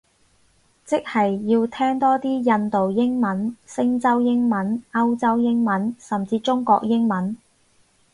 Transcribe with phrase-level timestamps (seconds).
[0.83, 7.37] 即係要聽多啲印度英文，星洲英文，歐洲英文，甚至中國英文